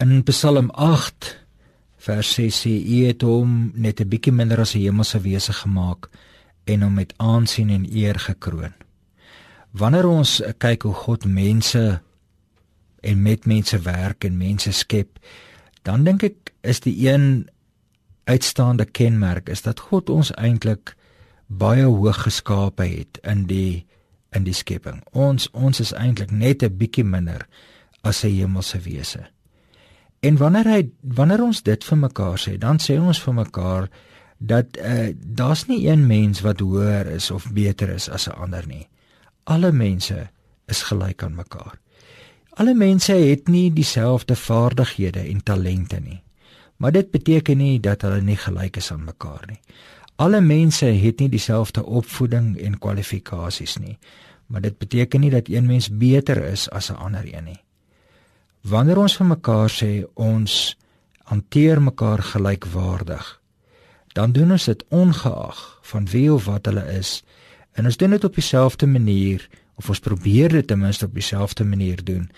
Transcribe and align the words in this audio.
In 0.00 0.22
Psalm 0.24 0.70
8 0.70 1.44
vers 2.00 2.28
6 2.34 2.58
sê 2.62 2.70
U 2.72 3.00
het 3.04 3.20
hom 3.20 3.50
net 3.76 4.00
'n 4.00 4.08
bietjie 4.08 4.32
minder 4.32 4.60
as 4.60 4.74
'n 4.74 4.80
hemelse 4.80 5.20
wese 5.20 5.52
gemaak 5.52 6.08
en 6.64 6.82
hom 6.82 6.94
met 6.94 7.12
aansien 7.16 7.70
en 7.70 7.84
eer 7.96 8.18
gekroon. 8.18 8.72
Wanneer 9.70 10.06
ons 10.08 10.42
kyk 10.58 10.82
hoe 10.82 10.94
God 10.94 11.24
mense 11.24 12.00
en 13.00 13.22
met 13.22 13.44
mense 13.44 13.78
werk 13.78 14.24
en 14.24 14.36
mense 14.36 14.72
skep, 14.72 15.18
dan 15.82 16.04
dink 16.04 16.22
ek 16.22 16.52
is 16.60 16.80
die 16.80 17.08
een 17.08 17.48
uitstaande 18.24 18.84
kenmerk 18.84 19.48
is 19.48 19.62
dat 19.62 19.80
God 19.80 20.10
ons 20.10 20.32
eintlik 20.34 20.96
baie 21.46 21.84
hoog 21.84 22.22
geskape 22.22 22.84
het 22.84 23.18
in 23.22 23.46
die 23.46 23.86
in 24.32 24.44
die 24.44 24.54
skepping. 24.54 25.02
Ons 25.12 25.50
ons 25.52 25.80
is 25.80 25.92
eintlik 25.92 26.30
net 26.30 26.62
'n 26.62 26.76
bietjie 26.76 27.04
minder 27.04 27.46
as 28.02 28.24
'n 28.24 28.28
hemelse 28.28 28.78
wese. 28.78 29.28
En 30.20 30.36
wanneer 30.36 30.68
hy 30.68 30.80
wanneer 31.00 31.42
ons 31.42 31.62
dit 31.64 31.84
vir 31.84 31.98
mekaar 31.98 32.38
sê, 32.38 32.56
dan 32.60 32.78
sê 32.78 32.98
ons 33.00 33.20
vir 33.24 33.34
mekaar 33.34 33.88
dat 34.38 34.76
uh, 34.76 35.12
daar's 35.16 35.66
nie 35.68 35.86
een 35.86 36.06
mens 36.06 36.40
wat 36.44 36.60
hoër 36.60 37.08
is 37.16 37.30
of 37.30 37.48
beter 37.52 37.88
is 37.88 38.08
as 38.08 38.28
'n 38.28 38.36
ander 38.36 38.66
nie. 38.66 38.88
Alle 39.44 39.72
mense 39.72 40.28
is 40.66 40.82
gelyk 40.82 41.22
aan 41.22 41.34
mekaar. 41.34 41.80
Alle 42.50 42.74
mense 42.74 43.12
het 43.12 43.48
nie 43.48 43.72
dieselfde 43.72 44.36
vaardighede 44.36 45.20
en 45.20 45.42
talente 45.42 46.00
nie. 46.00 46.22
Maar 46.76 46.92
dit 46.92 47.10
beteken 47.10 47.58
nie 47.58 47.80
dat 47.80 48.02
hulle 48.02 48.20
nie 48.20 48.36
gelyk 48.36 48.76
is 48.76 48.92
aan 48.92 49.04
mekaar 49.04 49.44
nie. 49.48 49.60
Alle 50.16 50.40
mense 50.40 50.86
het 50.86 51.20
nie 51.20 51.28
dieselfde 51.28 51.84
opvoeding 51.84 52.58
en 52.58 52.78
kwalifikasies 52.78 53.76
nie. 53.76 53.98
Maar 54.46 54.60
dit 54.60 54.78
beteken 54.78 55.20
nie 55.20 55.30
dat 55.30 55.48
een 55.48 55.66
mens 55.66 55.88
beter 55.88 56.44
is 56.44 56.70
as 56.70 56.90
'n 56.90 56.96
ander 56.96 57.34
een 57.34 57.44
nie. 57.44 57.60
Wanneer 58.60 58.98
ons 59.00 59.16
vir 59.16 59.26
mekaar 59.26 59.72
sê 59.72 59.90
ons 60.20 60.76
hanteer 61.30 61.80
mekaar 61.82 62.20
gelykwaardig, 62.22 63.40
dan 64.12 64.32
doen 64.32 64.52
ons 64.52 64.64
dit 64.68 64.84
ongeag 64.88 65.60
van 65.92 66.08
wie 66.12 66.26
of 66.32 66.44
wat 66.44 66.66
hulle 66.66 66.84
is 66.92 67.20
en 67.78 67.86
ons 67.88 67.96
doen 67.96 68.10
dit 68.10 68.24
op 68.24 68.34
dieselfde 68.34 68.86
manier 68.86 69.46
of 69.80 69.88
ons 69.88 70.02
probeer 70.04 70.52
dit 70.52 70.66
ten 70.66 70.78
minste 70.78 71.06
op 71.06 71.14
dieselfde 71.14 71.64
manier 71.64 72.04
doen 72.04 72.28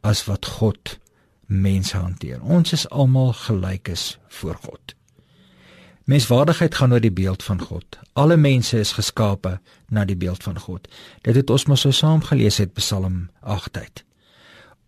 as 0.00 0.24
wat 0.28 0.46
God 0.46 0.98
mense 1.46 1.96
hanteer. 1.96 2.42
Ons 2.42 2.72
is 2.72 2.88
almal 2.88 3.32
gelykes 3.32 4.18
voor 4.28 4.58
God. 4.60 4.94
Menswaardigheid 6.04 6.74
gaan 6.74 6.92
oor 6.92 7.00
die 7.00 7.14
beeld 7.14 7.42
van 7.42 7.60
God. 7.62 7.98
Alle 8.12 8.36
mense 8.36 8.78
is 8.78 8.92
geskape 8.98 9.60
na 9.88 10.04
die 10.04 10.16
beeld 10.16 10.42
van 10.42 10.58
God. 10.58 10.88
Dit 11.22 11.38
het 11.38 11.50
ons 11.50 11.66
mos 11.70 11.86
so 11.86 11.94
saam 11.94 12.22
gelees 12.26 12.58
het 12.58 12.74
Psalm 12.74 13.28
8 13.40 13.76
uit. 13.76 14.04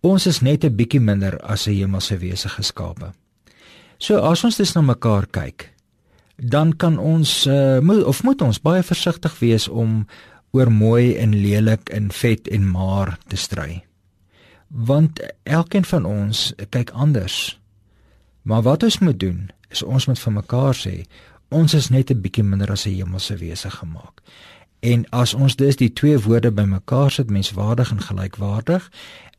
Ons 0.03 0.25
is 0.27 0.41
net 0.41 0.65
'n 0.65 0.75
bietjie 0.75 0.99
minder 0.99 1.39
as 1.39 1.67
'n 1.67 1.73
hemelse 1.79 2.17
wese 2.17 2.49
geskape. 2.49 3.13
So 3.97 4.19
as 4.19 4.43
ons 4.43 4.57
dis 4.57 4.73
na 4.75 4.81
mekaar 4.81 5.27
kyk, 5.31 5.71
dan 6.35 6.75
kan 6.75 6.97
ons 6.97 7.47
uh, 7.47 7.79
moet 7.79 8.03
of 8.03 8.23
moet 8.23 8.41
ons 8.41 8.61
baie 8.61 8.83
versigtig 8.83 9.39
wees 9.39 9.67
om 9.67 10.05
oor 10.51 10.71
mooi 10.71 11.15
en 11.15 11.31
lelik 11.31 11.89
en 11.89 12.11
vet 12.11 12.47
en 12.47 12.71
maar 12.71 13.17
te 13.27 13.35
stry. 13.35 13.85
Want 14.67 15.21
elkeen 15.43 15.85
van 15.85 16.05
ons 16.05 16.53
kyk 16.69 16.89
anders. 16.91 17.59
Maar 18.41 18.61
wat 18.61 18.83
ons 18.83 18.99
moet 18.99 19.19
doen, 19.19 19.51
is 19.69 19.83
ons 19.83 20.07
moet 20.07 20.19
vir 20.19 20.33
mekaar 20.33 20.75
sê, 20.75 21.05
ons 21.49 21.73
is 21.73 21.89
net 21.89 22.11
'n 22.11 22.21
bietjie 22.21 22.43
minder 22.43 22.71
as 22.71 22.85
'n 22.85 22.95
hemelse 22.95 23.37
wese 23.37 23.69
gemaak. 23.69 24.21
En 24.83 25.05
as 25.15 25.31
ons 25.33 25.55
dus 25.55 25.77
die 25.79 25.93
twee 25.95 26.17
woorde 26.19 26.51
bymekaar 26.51 27.11
sit, 27.11 27.29
menswaardig 27.31 27.91
en 27.91 28.01
gelykwaardig, 28.03 28.89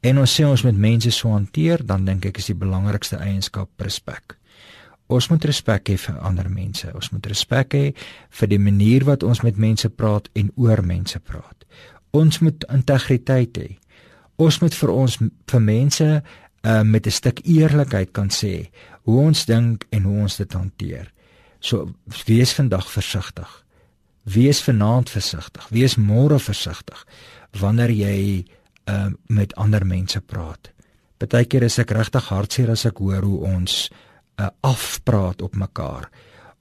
en 0.01 0.19
ons 0.23 0.37
sê 0.37 0.47
ons 0.49 0.63
moet 0.65 0.79
mense 0.87 1.11
so 1.13 1.35
hanteer, 1.35 1.85
dan 1.85 2.07
dink 2.09 2.25
ek 2.25 2.41
is 2.41 2.49
die 2.49 2.57
belangrikste 2.57 3.19
eienskap 3.21 3.69
respek. 3.85 4.39
Ons 5.13 5.29
moet 5.29 5.45
respek 5.45 5.91
hê 5.93 5.97
vir 6.01 6.21
ander 6.25 6.49
mense. 6.49 6.89
Ons 6.97 7.11
moet 7.13 7.27
respek 7.29 7.77
hê 7.77 7.85
vir 8.39 8.49
die 8.49 8.59
manier 8.59 9.05
wat 9.05 9.23
ons 9.23 9.43
met 9.45 9.59
mense 9.61 9.89
praat 9.93 10.31
en 10.33 10.49
oor 10.57 10.81
mense 10.81 11.21
praat. 11.21 11.67
Ons 12.17 12.41
moet 12.41 12.65
integriteit 12.73 13.61
hê. 13.61 13.69
Ons 14.41 14.63
moet 14.63 14.75
vir 14.75 14.93
ons 14.95 15.19
vir 15.21 15.61
mense 15.61 16.09
uh, 16.09 16.83
met 16.83 17.07
'n 17.07 17.11
stuk 17.11 17.45
eerlikheid 17.45 18.13
kan 18.13 18.31
sê 18.31 18.71
hoe 19.05 19.21
ons 19.21 19.45
dink 19.45 19.85
en 19.91 20.03
hoe 20.03 20.23
ons 20.23 20.37
dit 20.37 20.53
hanteer. 20.53 21.13
So 21.61 21.93
wees 22.27 22.53
vandag 22.55 22.89
versigtig. 22.91 23.64
Wees 24.25 24.63
vanaand 24.65 25.11
versigtig. 25.13 25.67
Wees 25.69 25.97
môre 26.01 26.39
versigtig 26.41 27.05
wanneer 27.61 27.93
jy 27.93 28.45
uh, 28.89 29.13
met 29.29 29.55
ander 29.61 29.85
mense 29.87 30.21
praat. 30.21 30.73
Partykeer 31.21 31.69
is 31.69 31.79
ek 31.79 31.93
regtig 31.95 32.31
hartseer 32.33 32.73
as 32.75 32.87
ek 32.89 32.99
hoor 33.05 33.23
hoe 33.23 33.45
ons 33.53 33.77
uh, 34.41 34.49
afpraat 34.67 35.45
op 35.45 35.55
mekaar 35.55 36.09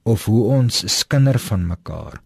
of 0.03 0.27
hoe 0.27 0.43
ons 0.59 0.83
skinder 0.91 1.39
van 1.39 1.65
mekaar 1.67 2.19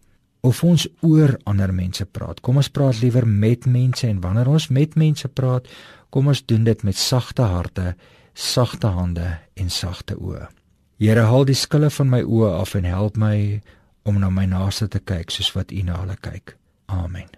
of 0.46 0.60
ons 0.66 0.86
oor 1.06 1.34
ander 1.50 1.72
mense 1.74 2.04
praat. 2.04 2.42
Kom 2.42 2.60
ons 2.60 2.70
praat 2.70 3.00
liewer 3.02 3.26
met 3.26 3.66
mense 3.66 4.06
en 4.06 4.20
wanneer 4.22 4.50
ons 4.50 4.68
met 4.74 4.94
mense 4.98 5.28
praat, 5.28 5.66
kom 6.14 6.30
ons 6.30 6.44
doen 6.46 6.64
dit 6.64 6.84
met 6.86 6.96
sagte 6.96 7.42
harte, 7.42 7.94
sagte 8.34 8.92
hande 8.94 9.32
en 9.58 9.70
sagte 9.70 10.18
oë. 10.18 10.46
Here, 10.98 11.26
haal 11.30 11.46
die 11.46 11.58
skille 11.58 11.90
van 11.94 12.10
my 12.10 12.22
oë 12.26 12.54
af 12.58 12.74
en 12.78 12.86
help 12.86 13.18
my 13.18 13.60
om 14.08 14.20
na 14.20 14.30
my 14.32 14.46
naaste 14.48 14.88
te 14.88 15.00
kyk 15.04 15.30
soos 15.34 15.52
wat 15.56 15.72
U 15.72 15.82
na 15.84 16.00
hulle 16.00 16.16
kyk. 16.24 16.56
Amen. 16.88 17.37